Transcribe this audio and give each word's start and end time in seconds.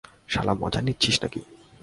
শালা 0.27 0.53
মজা 0.53 0.81
নিচ্ছিস 0.81 1.15
নাকি। 1.23 1.41